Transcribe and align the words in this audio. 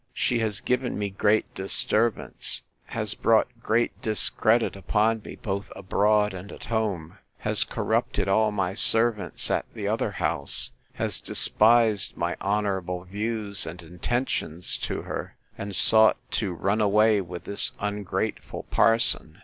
—She 0.15 0.39
has 0.39 0.61
given 0.61 0.97
me 0.97 1.11
great 1.11 1.53
disturbance, 1.53 2.63
has 2.87 3.13
brought 3.13 3.61
great 3.61 4.01
discredit 4.01 4.75
upon 4.75 5.21
me, 5.21 5.35
both 5.35 5.71
abroad 5.75 6.33
and 6.33 6.51
at 6.51 6.65
home: 6.73 7.19
has 7.37 7.63
corrupted 7.63 8.27
all 8.27 8.51
my 8.51 8.73
servants 8.73 9.51
at 9.51 9.71
the 9.75 9.87
other 9.87 10.13
house; 10.13 10.71
has 10.93 11.19
despised 11.19 12.17
my 12.17 12.35
honourable 12.41 13.03
views 13.03 13.67
and 13.67 13.83
intentions 13.83 14.75
to 14.77 15.03
her, 15.03 15.35
and 15.55 15.75
sought 15.75 16.17
to 16.31 16.51
run 16.51 16.81
away 16.81 17.21
with 17.21 17.43
this 17.43 17.71
ungrateful 17.79 18.63
parson. 18.71 19.37